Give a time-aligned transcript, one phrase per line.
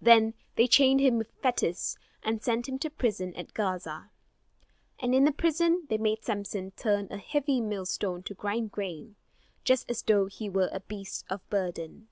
[0.00, 4.12] Then they chained him with fetters, and sent him to prison at Gaza.
[5.00, 9.16] And in the prison they made Samson turn a heavy millstone to grind grain,
[9.64, 12.06] just as though he were a beast of burden.